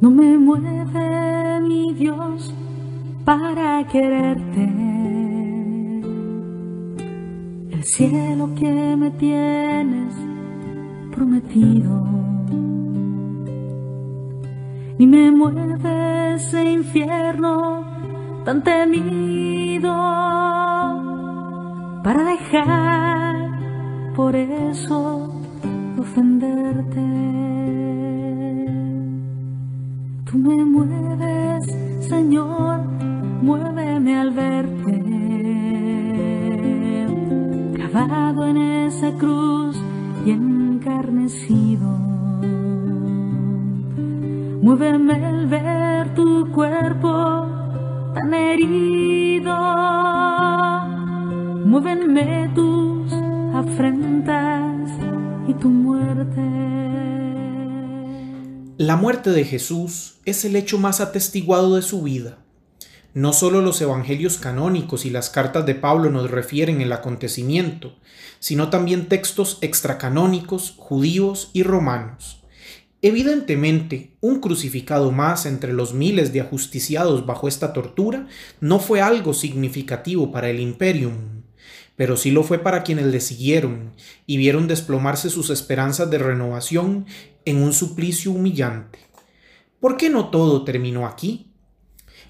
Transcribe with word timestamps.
No 0.00 0.10
me 0.10 0.38
mueve 0.38 1.60
mi 1.60 1.92
Dios 1.94 2.54
para 3.24 3.84
quererte. 3.88 4.64
El 7.70 7.84
cielo 7.84 8.50
que 8.54 8.96
me 8.96 9.10
tienes 9.10 10.14
prometido. 11.14 12.06
Ni 14.98 15.06
me 15.06 15.30
mueve 15.30 16.34
ese 16.34 16.72
infierno 16.72 17.84
tan 18.44 18.62
temido 18.62 19.92
para 22.02 22.24
dejar 22.24 23.58
por 24.16 24.34
eso 24.34 25.37
ofenderte. 26.08 27.06
Tú 30.24 30.38
me 30.38 30.64
mueves, 30.64 31.64
Señor, 32.08 32.80
muéveme 33.42 34.16
al 34.16 34.30
verte. 34.30 34.94
Clavado 37.74 38.46
en 38.48 38.56
esa 38.56 39.12
cruz 39.12 39.76
y 40.24 40.30
encarnecido. 40.30 41.88
Muéveme 44.62 45.14
al 45.26 45.46
ver 45.46 46.14
tu 46.14 46.50
cuerpo 46.52 47.46
tan 48.14 48.34
herido. 48.34 49.56
Muéveme 51.66 52.50
tus 52.54 53.12
afrentas 53.54 54.67
y 55.48 55.54
tu 55.54 55.68
muerte. 55.68 56.42
La 58.76 58.96
muerte 58.96 59.30
de 59.30 59.44
Jesús 59.44 60.18
es 60.26 60.44
el 60.44 60.54
hecho 60.54 60.78
más 60.78 61.00
atestiguado 61.00 61.74
de 61.76 61.82
su 61.82 62.02
vida. 62.02 62.38
No 63.14 63.32
solo 63.32 63.62
los 63.62 63.80
evangelios 63.80 64.36
canónicos 64.36 65.06
y 65.06 65.10
las 65.10 65.30
cartas 65.30 65.64
de 65.64 65.74
Pablo 65.74 66.10
nos 66.10 66.30
refieren 66.30 66.82
el 66.82 66.92
acontecimiento, 66.92 67.96
sino 68.38 68.68
también 68.68 69.06
textos 69.06 69.58
extracanónicos, 69.62 70.74
judíos 70.76 71.50
y 71.54 71.62
romanos. 71.62 72.44
Evidentemente, 73.00 74.16
un 74.20 74.40
crucificado 74.40 75.12
más 75.12 75.46
entre 75.46 75.72
los 75.72 75.94
miles 75.94 76.32
de 76.32 76.42
ajusticiados 76.42 77.24
bajo 77.24 77.48
esta 77.48 77.72
tortura 77.72 78.26
no 78.60 78.80
fue 78.80 79.00
algo 79.00 79.32
significativo 79.32 80.30
para 80.30 80.50
el 80.50 80.60
imperium, 80.60 81.37
pero 81.98 82.16
sí 82.16 82.30
lo 82.30 82.44
fue 82.44 82.60
para 82.60 82.84
quienes 82.84 83.06
le 83.06 83.20
siguieron 83.20 83.92
y 84.24 84.36
vieron 84.36 84.68
desplomarse 84.68 85.30
sus 85.30 85.50
esperanzas 85.50 86.08
de 86.08 86.18
renovación 86.18 87.06
en 87.44 87.60
un 87.60 87.72
suplicio 87.72 88.30
humillante. 88.30 89.00
¿Por 89.80 89.96
qué 89.96 90.08
no 90.08 90.30
todo 90.30 90.62
terminó 90.62 91.08
aquí? 91.08 91.50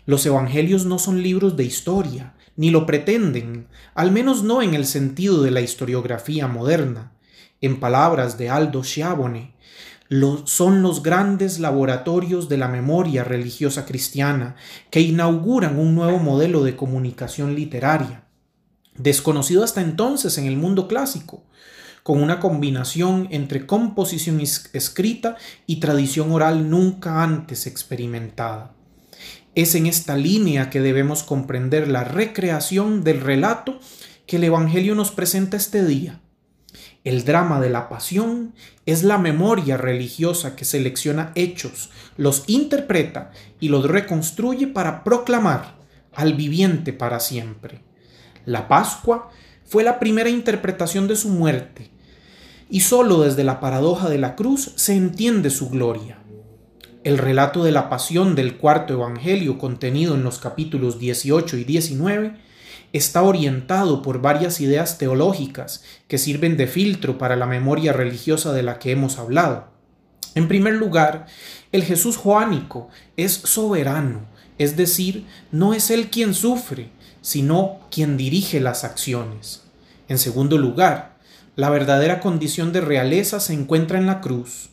Los 0.07 0.25
evangelios 0.25 0.87
no 0.87 0.99
son 0.99 1.23
libros 1.23 1.55
de 1.59 1.65
historia, 1.65 2.35
ni 2.57 2.71
lo 2.71 2.87
pretenden, 2.87 3.69
al 3.95 4.11
menos 4.11 4.43
no 4.43 4.63
en 4.63 4.73
el 4.73 4.87
sentido 4.87 5.43
de 5.43 5.51
la 5.51 5.61
historiografía 5.61 6.47
moderna. 6.49 7.13
En 7.61 7.79
palabras 7.79 8.39
de 8.39 8.49
Aldo 8.49 8.83
Schiavone, 8.83 9.55
son 10.47 10.81
los 10.81 11.03
grandes 11.03 11.59
laboratorios 11.59 12.49
de 12.49 12.57
la 12.57 12.69
memoria 12.69 13.23
religiosa 13.23 13.85
cristiana 13.85 14.57
que 14.91 15.03
inauguran 15.03 15.79
un 15.79 15.95
nuevo 15.95 16.19
modelo 16.21 16.65
de 16.65 16.75
comunicación 16.75 17.55
literaria, 17.55 18.28
desconocido 18.99 19.65
hasta 19.65 19.81
entonces 19.81 20.37
en 20.39 20.47
el 20.47 20.57
mundo 20.57 20.89
clásico, 20.89 21.43
con 22.03 22.23
una 22.23 22.41
combinación 22.41 23.29
entre 23.31 23.67
composición 23.67 24.41
escrita 24.41 25.37
y 25.67 25.77
tradición 25.77 26.33
oral 26.33 26.71
nunca 26.71 27.23
antes 27.23 27.67
experimentada. 27.67 28.75
Es 29.55 29.75
en 29.75 29.87
esta 29.87 30.17
línea 30.17 30.71
que 30.71 30.81
debemos 30.81 31.23
comprender 31.23 31.89
la 31.89 32.05
recreación 32.05 33.03
del 33.05 33.21
relato 33.21 33.81
que 34.27 34.37
el 34.37 34.45
Evangelio 34.45 34.95
nos 34.95 35.11
presenta 35.11 35.57
este 35.57 35.85
día. 35.85 36.21
El 37.05 37.25
drama 37.25 37.61
de 37.61 37.71
la 37.71 37.89
pasión 37.89 38.55
es 38.85 39.03
la 39.03 39.19
memoria 39.19 39.77
religiosa 39.77 40.55
que 40.57 40.65
selecciona 40.65 41.33
hechos, 41.35 41.91
los 42.17 42.45
interpreta 42.47 43.33
y 43.61 43.69
los 43.69 43.85
reconstruye 43.87 44.67
para 44.67 45.05
proclamar 45.05 45.77
al 46.15 46.35
viviente 46.35 46.93
para 46.93 47.21
siempre. 47.21 47.88
La 48.49 48.67
Pascua 48.67 49.29
fue 49.67 49.85
la 49.85 49.99
primera 49.99 50.31
interpretación 50.31 51.07
de 51.07 51.17
su 51.17 51.29
muerte, 51.29 51.91
y 52.71 52.81
sólo 52.81 53.21
desde 53.21 53.45
la 53.45 53.61
paradoja 53.61 54.09
de 54.09 54.17
la 54.17 54.37
cruz 54.37 54.73
se 54.75 54.95
entiende 54.95 55.51
su 55.51 55.69
gloria. 55.69 56.17
El 57.05 57.19
relato 57.19 57.63
de 57.63 57.73
la 57.73 57.91
pasión 57.91 58.35
del 58.35 58.57
cuarto 58.57 58.95
Evangelio 58.95 59.59
contenido 59.59 60.15
en 60.15 60.23
los 60.23 60.39
capítulos 60.39 60.99
18 60.99 61.59
y 61.59 61.65
19 61.65 62.39
está 62.95 63.21
orientado 63.21 64.01
por 64.01 64.23
varias 64.23 64.63
ideas 64.63 64.97
teológicas 64.97 65.85
que 66.07 66.17
sirven 66.17 66.57
de 66.57 66.69
filtro 66.69 67.19
para 67.19 67.37
la 67.37 67.45
memoria 67.45 67.93
religiosa 67.93 68.55
de 68.55 68.63
la 68.63 68.79
que 68.79 68.93
hemos 68.93 69.19
hablado. 69.19 69.67
En 70.35 70.49
primer 70.49 70.73
lugar, 70.73 71.27
el 71.71 71.85
Jesús 71.85 72.17
joánico 72.17 72.89
es 73.19 73.33
soberano, 73.33 74.23
es 74.57 74.79
decir, 74.79 75.27
no 75.53 75.75
es 75.75 75.91
él 75.91 76.09
quien 76.09 76.33
sufre, 76.33 76.97
sino 77.21 77.81
quien 77.91 78.17
dirige 78.17 78.61
las 78.61 78.85
acciones. 78.85 79.63
En 80.09 80.19
segundo 80.19 80.59
lugar, 80.59 81.17
la 81.57 81.71
verdadera 81.71 82.21
condición 82.21 82.73
de 82.73 82.81
realeza 82.81 83.41
se 83.41 83.53
encuentra 83.53 83.99
en 83.99 84.07
la 84.07 84.21
cruz. 84.21 84.71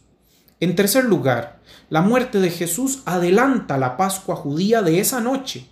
En 0.59 0.75
tercer 0.75 1.06
lugar, 1.06 1.59
la 1.89 2.01
muerte 2.01 2.39
de 2.39 2.50
Jesús 2.50 3.01
adelanta 3.06 3.78
la 3.78 3.97
Pascua 3.97 4.35
judía 4.35 4.81
de 4.81 5.00
esa 5.00 5.19
noche. 5.19 5.67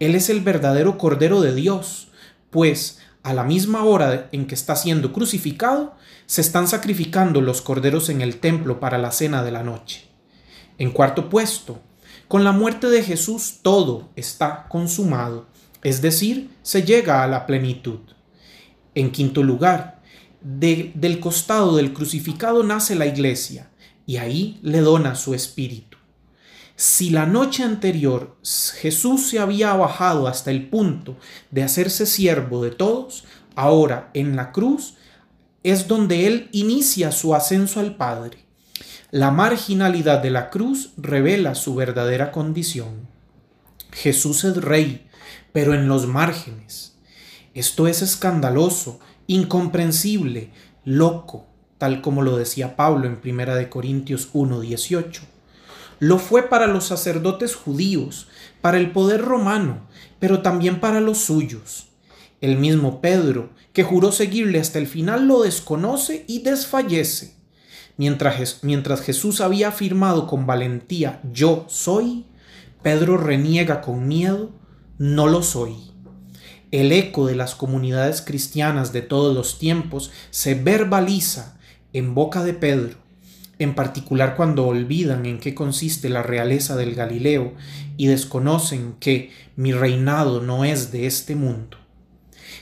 Él 0.00 0.14
es 0.14 0.28
el 0.30 0.40
verdadero 0.40 0.98
Cordero 0.98 1.40
de 1.40 1.54
Dios, 1.54 2.08
pues 2.50 2.98
a 3.22 3.34
la 3.34 3.44
misma 3.44 3.84
hora 3.84 4.28
en 4.32 4.46
que 4.46 4.54
está 4.54 4.76
siendo 4.76 5.12
crucificado, 5.12 5.94
se 6.26 6.40
están 6.40 6.68
sacrificando 6.68 7.40
los 7.40 7.60
corderos 7.60 8.08
en 8.08 8.20
el 8.20 8.38
templo 8.38 8.80
para 8.80 8.98
la 8.98 9.12
cena 9.12 9.42
de 9.42 9.50
la 9.50 9.62
noche. 9.62 10.06
En 10.78 10.90
cuarto 10.90 11.28
puesto, 11.28 11.80
con 12.28 12.44
la 12.44 12.52
muerte 12.52 12.88
de 12.88 13.02
Jesús 13.02 13.60
todo 13.62 14.10
está 14.16 14.66
consumado, 14.68 15.46
es 15.86 16.02
decir, 16.02 16.50
se 16.64 16.82
llega 16.82 17.22
a 17.22 17.28
la 17.28 17.46
plenitud. 17.46 18.00
En 18.96 19.12
quinto 19.12 19.44
lugar, 19.44 20.02
del 20.40 21.20
costado 21.20 21.76
del 21.76 21.92
crucificado 21.92 22.64
nace 22.64 22.96
la 22.96 23.06
iglesia 23.06 23.70
y 24.04 24.16
ahí 24.16 24.58
le 24.62 24.80
dona 24.80 25.14
su 25.14 25.32
espíritu. 25.32 25.96
Si 26.74 27.10
la 27.10 27.24
noche 27.24 27.62
anterior 27.62 28.36
Jesús 28.42 29.28
se 29.28 29.38
había 29.38 29.74
bajado 29.74 30.26
hasta 30.26 30.50
el 30.50 30.68
punto 30.68 31.18
de 31.52 31.62
hacerse 31.62 32.04
siervo 32.04 32.64
de 32.64 32.72
todos, 32.72 33.22
ahora 33.54 34.10
en 34.12 34.34
la 34.34 34.50
cruz 34.50 34.94
es 35.62 35.86
donde 35.86 36.26
Él 36.26 36.48
inicia 36.50 37.12
su 37.12 37.32
ascenso 37.32 37.78
al 37.78 37.94
Padre. 37.94 38.38
La 39.12 39.30
marginalidad 39.30 40.20
de 40.20 40.30
la 40.30 40.50
cruz 40.50 40.90
revela 40.96 41.54
su 41.54 41.76
verdadera 41.76 42.32
condición. 42.32 43.14
Jesús 43.96 44.44
es 44.44 44.58
rey, 44.58 45.08
pero 45.52 45.72
en 45.72 45.88
los 45.88 46.06
márgenes. 46.06 46.96
Esto 47.54 47.86
es 47.86 48.02
escandaloso 48.02 49.00
incomprensible, 49.26 50.50
loco, 50.84 51.46
tal 51.78 52.02
como 52.02 52.20
lo 52.20 52.36
decía 52.36 52.76
Pablo 52.76 53.06
en 53.06 53.18
1 53.24 53.70
Corintios 53.70 54.28
1:18. 54.34 55.22
Lo 55.98 56.18
fue 56.18 56.42
para 56.50 56.66
los 56.66 56.84
sacerdotes 56.84 57.56
judíos, 57.56 58.28
para 58.60 58.76
el 58.76 58.90
poder 58.90 59.22
romano, 59.22 59.86
pero 60.18 60.42
también 60.42 60.78
para 60.78 61.00
los 61.00 61.16
suyos. 61.16 61.86
El 62.42 62.58
mismo 62.58 63.00
Pedro, 63.00 63.48
que 63.72 63.82
juró 63.82 64.12
seguirle 64.12 64.60
hasta 64.60 64.78
el 64.78 64.86
final, 64.86 65.26
lo 65.26 65.40
desconoce 65.40 66.26
y 66.28 66.42
desfallece. 66.42 67.34
Mientras, 67.96 68.58
mientras 68.60 69.00
Jesús 69.00 69.40
había 69.40 69.68
afirmado 69.68 70.26
con 70.26 70.44
valentía, 70.44 71.22
yo 71.32 71.64
soy, 71.70 72.26
Pedro 72.86 73.16
reniega 73.16 73.80
con 73.80 74.06
miedo, 74.06 74.52
no 74.96 75.26
lo 75.26 75.42
soy 75.42 75.74
el 76.70 76.92
eco 76.92 77.26
de 77.26 77.36
las 77.36 77.54
comunidades 77.54 78.22
cristianas 78.22 78.92
de 78.92 79.02
todos 79.02 79.34
los 79.34 79.58
tiempos 79.58 80.10
se 80.30 80.54
verbaliza 80.54 81.58
en 81.92 82.14
boca 82.14 82.44
de 82.44 82.54
Pedro, 82.54 82.96
en 83.58 83.74
particular 83.74 84.36
cuando 84.36 84.66
olvidan 84.66 85.26
en 85.26 85.38
qué 85.38 85.54
consiste 85.54 86.08
la 86.08 86.22
realeza 86.22 86.76
del 86.76 86.94
Galileo 86.94 87.54
y 87.96 88.06
desconocen 88.06 88.94
que 89.00 89.30
mi 89.56 89.72
reinado 89.72 90.40
no 90.42 90.64
es 90.64 90.92
de 90.92 91.06
este 91.06 91.34
mundo. 91.34 91.78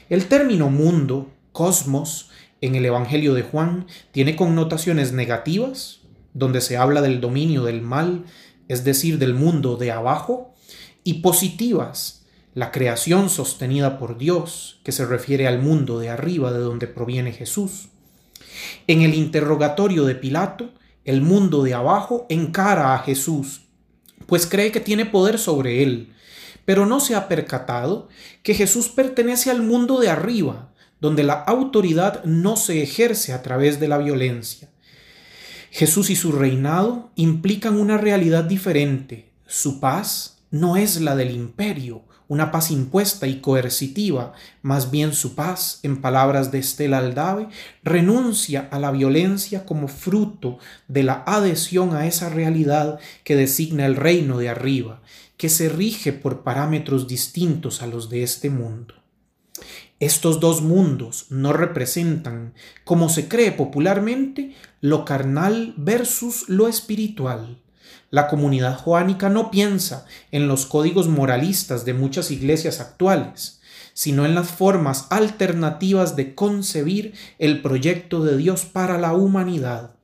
El 0.08 0.26
término 0.26 0.70
mundo, 0.70 1.32
cosmos, 1.52 2.30
en 2.60 2.76
el 2.76 2.86
Evangelio 2.86 3.34
de 3.34 3.42
Juan 3.42 3.86
tiene 4.12 4.36
connotaciones 4.36 5.12
negativas, 5.12 6.00
donde 6.34 6.60
se 6.60 6.76
habla 6.76 7.02
del 7.02 7.20
dominio 7.20 7.64
del 7.64 7.82
mal, 7.82 8.24
es 8.68 8.84
decir, 8.84 9.18
del 9.18 9.34
mundo 9.34 9.76
de 9.76 9.92
abajo, 9.92 10.54
y 11.02 11.14
positivas, 11.14 12.24
la 12.54 12.70
creación 12.70 13.28
sostenida 13.28 13.98
por 13.98 14.16
Dios, 14.16 14.80
que 14.84 14.92
se 14.92 15.04
refiere 15.04 15.46
al 15.46 15.60
mundo 15.60 15.98
de 15.98 16.08
arriba 16.08 16.52
de 16.52 16.60
donde 16.60 16.86
proviene 16.86 17.32
Jesús. 17.32 17.88
En 18.86 19.02
el 19.02 19.14
interrogatorio 19.14 20.04
de 20.04 20.14
Pilato, 20.14 20.70
el 21.04 21.20
mundo 21.20 21.62
de 21.62 21.74
abajo 21.74 22.26
encara 22.28 22.94
a 22.94 23.00
Jesús, 23.00 23.62
pues 24.26 24.46
cree 24.46 24.72
que 24.72 24.80
tiene 24.80 25.04
poder 25.04 25.38
sobre 25.38 25.82
él, 25.82 26.14
pero 26.64 26.86
no 26.86 27.00
se 27.00 27.14
ha 27.14 27.28
percatado 27.28 28.08
que 28.42 28.54
Jesús 28.54 28.88
pertenece 28.88 29.50
al 29.50 29.62
mundo 29.62 30.00
de 30.00 30.08
arriba, 30.08 30.72
donde 31.00 31.24
la 31.24 31.34
autoridad 31.34 32.24
no 32.24 32.56
se 32.56 32.82
ejerce 32.82 33.32
a 33.32 33.42
través 33.42 33.80
de 33.80 33.88
la 33.88 33.98
violencia. 33.98 34.70
Jesús 35.74 36.08
y 36.08 36.14
su 36.14 36.30
reinado 36.30 37.10
implican 37.16 37.76
una 37.76 37.98
realidad 37.98 38.44
diferente. 38.44 39.32
Su 39.44 39.80
paz 39.80 40.38
no 40.52 40.76
es 40.76 41.00
la 41.00 41.16
del 41.16 41.32
imperio, 41.32 42.04
una 42.28 42.52
paz 42.52 42.70
impuesta 42.70 43.26
y 43.26 43.40
coercitiva, 43.40 44.34
más 44.62 44.92
bien 44.92 45.12
su 45.14 45.34
paz, 45.34 45.80
en 45.82 46.00
palabras 46.00 46.52
de 46.52 46.60
Estela 46.60 46.98
Aldave, 46.98 47.48
renuncia 47.82 48.68
a 48.70 48.78
la 48.78 48.92
violencia 48.92 49.66
como 49.66 49.88
fruto 49.88 50.58
de 50.86 51.02
la 51.02 51.24
adhesión 51.26 51.96
a 51.96 52.06
esa 52.06 52.28
realidad 52.28 53.00
que 53.24 53.34
designa 53.34 53.84
el 53.84 53.96
reino 53.96 54.38
de 54.38 54.50
arriba, 54.50 55.02
que 55.36 55.48
se 55.48 55.68
rige 55.68 56.12
por 56.12 56.44
parámetros 56.44 57.08
distintos 57.08 57.82
a 57.82 57.88
los 57.88 58.08
de 58.10 58.22
este 58.22 58.48
mundo. 58.48 58.94
Estos 60.00 60.40
dos 60.40 60.60
mundos 60.60 61.26
no 61.30 61.52
representan, 61.52 62.54
como 62.84 63.08
se 63.08 63.28
cree 63.28 63.52
popularmente, 63.52 64.54
lo 64.80 65.04
carnal 65.04 65.72
versus 65.76 66.48
lo 66.48 66.68
espiritual. 66.68 67.60
La 68.10 68.26
comunidad 68.28 68.78
joánica 68.78 69.28
no 69.28 69.50
piensa 69.50 70.06
en 70.32 70.48
los 70.48 70.66
códigos 70.66 71.08
moralistas 71.08 71.84
de 71.84 71.94
muchas 71.94 72.30
iglesias 72.30 72.80
actuales, 72.80 73.60
sino 73.92 74.26
en 74.26 74.34
las 74.34 74.50
formas 74.50 75.06
alternativas 75.10 76.16
de 76.16 76.34
concebir 76.34 77.14
el 77.38 77.62
proyecto 77.62 78.24
de 78.24 78.36
Dios 78.36 78.64
para 78.64 78.98
la 78.98 79.14
humanidad. 79.14 79.94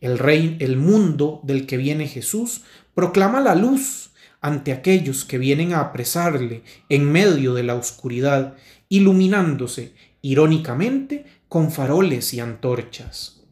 El 0.00 0.18
rey, 0.18 0.58
el 0.60 0.76
mundo 0.76 1.40
del 1.42 1.66
que 1.66 1.78
viene 1.78 2.06
Jesús, 2.06 2.62
proclama 2.94 3.40
la 3.40 3.54
luz 3.54 4.10
ante 4.40 4.72
aquellos 4.72 5.24
que 5.24 5.38
vienen 5.38 5.72
a 5.72 5.80
apresarle 5.80 6.62
en 6.88 7.10
medio 7.10 7.54
de 7.54 7.62
la 7.62 7.74
oscuridad, 7.74 8.54
iluminándose 8.88 9.94
irónicamente 10.22 11.24
con 11.48 11.70
faroles 11.70 12.34
y 12.34 12.40
antorchas. 12.40 13.42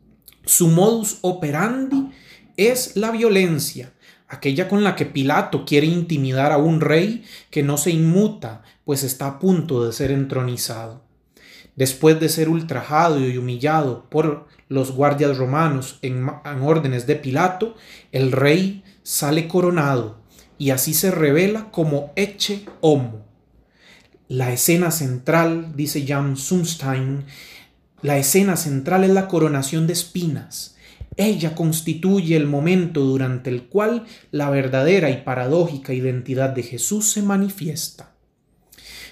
Su 0.45 0.69
modus 0.69 1.19
operandi 1.23 2.11
es 2.57 2.97
la 2.97 3.11
violencia, 3.11 3.93
aquella 4.29 4.69
con 4.69 4.85
la 4.85 4.97
que 4.97 5.07
Pilato 5.07 5.65
quiere 5.65 5.87
intimidar 5.87 6.53
a 6.53 6.59
un 6.59 6.81
rey 6.81 7.25
que 7.51 7.63
no 7.63 7.77
se 7.77 7.91
inmuta, 7.91 8.63
pues 8.85 9.03
está 9.03 9.27
a 9.27 9.39
punto 9.39 9.85
de 9.85 9.93
ser 9.93 10.11
entronizado. 10.11 11.05
Después 11.77 12.21
de 12.21 12.29
ser 12.29 12.49
ultrajado 12.49 13.21
y 13.21 13.37
humillado 13.37 14.09
por 14.09 14.47
los 14.69 14.93
guardias 14.93 15.37
romanos 15.39 15.99
en, 16.03 16.29
órdenes 16.63 17.07
de 17.07 17.17
Pilato, 17.17 17.75
el 18.13 18.33
rey 18.33 18.85
sale 19.03 19.49
coronado 19.49 20.21
y 20.59 20.71
así 20.71 20.95
se 20.95 21.11
revela 21.11 21.71
como 21.71 22.13
Eche 22.17 22.65
Homo. 22.81 23.25
La 24.29 24.53
escena 24.53 24.91
central, 24.91 25.73
dice 25.77 26.07
Jan 26.07 26.37
Sunstein, 26.37 27.25
la 28.03 28.19
escena 28.19 28.57
central 28.57 29.05
es 29.05 29.11
la 29.11 29.29
coronación 29.29 29.87
de 29.87 29.93
espinas, 29.93 30.75
ella 31.17 31.55
constituye 31.55 32.37
el 32.37 32.47
momento 32.47 33.01
durante 33.01 33.49
el 33.51 33.65
cual 33.65 34.05
la 34.33 34.51
verdadera 34.51 35.11
y 35.11 35.23
paradójica 35.23 35.93
identidad 35.93 36.51
de 36.51 36.65
Jesús 36.65 37.11
se 37.11 37.23
manifiesta. 37.23 38.14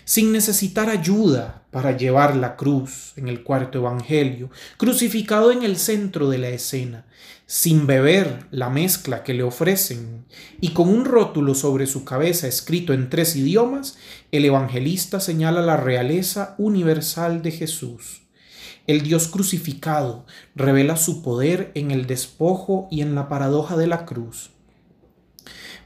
Sin 0.05 0.33
necesitar 0.33 0.89
ayuda 0.89 1.65
para 1.71 1.97
llevar 1.97 2.37
la 2.37 2.57
cruz 2.57 3.13
en 3.17 3.29
el 3.29 3.43
cuarto 3.43 3.79
Evangelio, 3.79 4.51
crucificado 4.77 5.53
en 5.53 5.63
el 5.63 5.77
centro 5.77 6.29
de 6.29 6.39
la 6.39 6.49
escena, 6.49 7.07
sin 7.47 7.87
beber 7.87 8.47
la 8.51 8.71
mezcla 8.71 9.23
que 9.23 9.35
le 9.35 9.43
ofrecen 9.43 10.25
y 10.61 10.71
con 10.71 10.89
un 10.89 11.05
rótulo 11.05 11.55
sobre 11.55 11.87
su 11.87 12.05
cabeza 12.05 12.47
escrito 12.47 12.93
en 12.93 13.11
tres 13.11 13.37
idiomas, 13.37 13.99
el 14.31 14.45
evangelista 14.45 15.21
señala 15.21 15.63
la 15.63 15.77
realeza 15.77 16.55
universal 16.59 17.43
de 17.43 17.51
Jesús 17.51 18.23
el 18.87 19.03
Dios 19.03 19.29
crucificado 19.29 20.27
revela 20.57 20.97
su 20.97 21.23
poder 21.23 21.71
en 21.75 21.93
el 21.93 22.07
despojo 22.07 22.89
y 22.91 23.01
en 23.03 23.15
la 23.15 23.29
paradoja 23.29 23.77
de 23.77 23.87
la 23.87 24.05
cruz. 24.05 24.51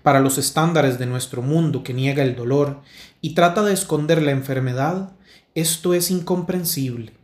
Para 0.06 0.20
los 0.20 0.38
estándares 0.38 1.00
de 1.00 1.06
nuestro 1.06 1.42
mundo 1.42 1.82
que 1.82 1.92
niega 1.92 2.22
el 2.22 2.36
dolor 2.36 2.80
y 3.20 3.34
trata 3.34 3.64
de 3.64 3.72
esconder 3.72 4.22
la 4.22 4.30
enfermedad, 4.30 5.16
esto 5.56 5.94
es 5.94 6.12
incomprensible. 6.12 7.14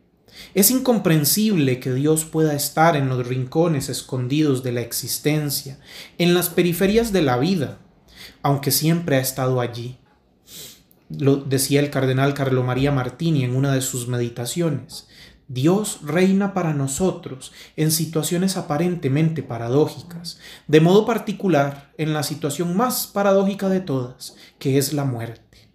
Es 0.52 0.72
incomprensible 0.72 1.78
que 1.78 1.94
Dios 1.94 2.24
pueda 2.24 2.54
estar 2.54 2.96
en 2.96 3.08
los 3.08 3.24
rincones 3.24 3.88
escondidos 3.88 4.64
de 4.64 4.72
la 4.72 4.80
existencia, 4.80 5.78
en 6.18 6.34
las 6.34 6.48
periferias 6.48 7.12
de 7.12 7.22
la 7.22 7.38
vida, 7.38 7.78
aunque 8.42 8.72
siempre 8.72 9.14
ha 9.14 9.20
estado 9.20 9.60
allí. 9.60 9.98
Lo 11.08 11.36
decía 11.36 11.78
el 11.78 11.90
cardenal 11.90 12.34
Carlo 12.34 12.64
María 12.64 12.90
Martini 12.90 13.44
en 13.44 13.54
una 13.54 13.72
de 13.72 13.80
sus 13.80 14.08
meditaciones. 14.08 15.06
Dios 15.52 16.00
reina 16.02 16.54
para 16.54 16.72
nosotros 16.72 17.52
en 17.76 17.90
situaciones 17.90 18.56
aparentemente 18.56 19.42
paradójicas, 19.42 20.38
de 20.66 20.80
modo 20.80 21.04
particular 21.04 21.92
en 21.98 22.14
la 22.14 22.22
situación 22.22 22.74
más 22.74 23.06
paradójica 23.06 23.68
de 23.68 23.80
todas, 23.80 24.34
que 24.58 24.78
es 24.78 24.94
la 24.94 25.04
muerte. 25.04 25.68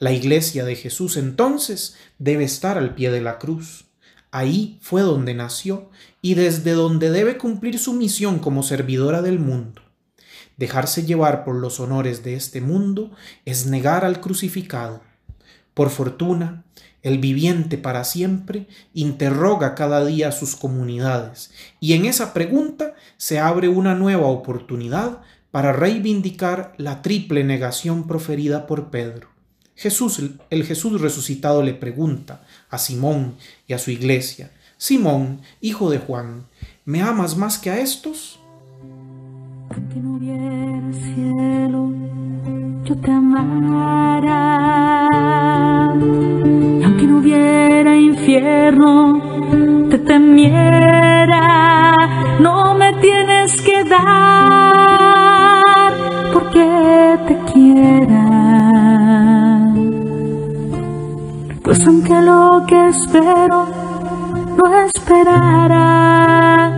La 0.00 0.10
iglesia 0.10 0.64
de 0.64 0.74
Jesús 0.74 1.16
entonces 1.16 1.94
debe 2.18 2.42
estar 2.42 2.78
al 2.78 2.96
pie 2.96 3.12
de 3.12 3.20
la 3.20 3.38
cruz. 3.38 3.84
Ahí 4.32 4.80
fue 4.82 5.02
donde 5.02 5.34
nació 5.34 5.90
y 6.20 6.34
desde 6.34 6.72
donde 6.72 7.12
debe 7.12 7.38
cumplir 7.38 7.78
su 7.78 7.92
misión 7.92 8.40
como 8.40 8.64
servidora 8.64 9.22
del 9.22 9.38
mundo. 9.38 9.82
Dejarse 10.56 11.04
llevar 11.04 11.44
por 11.44 11.54
los 11.54 11.78
honores 11.78 12.24
de 12.24 12.34
este 12.34 12.60
mundo 12.60 13.12
es 13.44 13.66
negar 13.66 14.04
al 14.04 14.20
crucificado. 14.20 15.00
Por 15.74 15.90
fortuna, 15.90 16.64
el 17.02 17.18
viviente 17.18 17.78
para 17.78 18.04
siempre 18.04 18.66
interroga 18.92 19.74
cada 19.74 20.04
día 20.04 20.28
a 20.28 20.32
sus 20.32 20.54
comunidades 20.54 21.50
y 21.80 21.94
en 21.94 22.04
esa 22.04 22.34
pregunta 22.34 22.94
se 23.16 23.38
abre 23.38 23.68
una 23.68 23.94
nueva 23.94 24.26
oportunidad 24.26 25.20
para 25.50 25.72
reivindicar 25.72 26.74
la 26.76 27.02
triple 27.02 27.42
negación 27.42 28.06
proferida 28.06 28.66
por 28.66 28.90
Pedro. 28.90 29.28
Jesús, 29.74 30.22
el 30.50 30.64
Jesús 30.64 31.00
resucitado 31.00 31.62
le 31.62 31.72
pregunta 31.72 32.42
a 32.68 32.76
Simón 32.76 33.36
y 33.66 33.72
a 33.72 33.78
su 33.78 33.90
iglesia, 33.90 34.50
Simón, 34.76 35.40
hijo 35.60 35.90
de 35.90 35.98
Juan, 35.98 36.46
¿me 36.84 37.00
amas 37.00 37.36
más 37.36 37.58
que 37.58 37.70
a 37.70 37.80
estos? 37.80 38.40
No 39.94 40.18
cielo, 40.92 41.92
yo 42.84 42.96
te 42.96 43.10
amará 43.10 44.79
te 49.90 49.98
temiera, 49.98 51.40
no 52.40 52.74
me 52.74 52.92
tienes 52.94 53.60
que 53.60 53.84
dar 53.84 54.00
porque 56.32 57.18
te 57.26 57.36
quiera. 57.52 58.24
Pues 61.62 61.86
aunque 61.86 62.20
lo 62.22 62.64
que 62.66 62.88
espero 62.88 63.66
no 64.56 64.64
esperara, 64.86 66.72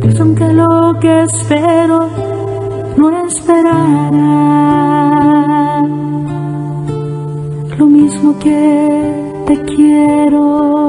pues 0.00 0.20
aunque 0.20 0.52
lo 0.52 0.98
que 1.00 1.22
espero 1.22 2.08
no 2.96 3.26
esperara 3.26 4.51
que 8.42 9.44
te 9.46 9.62
quiero, 9.64 10.81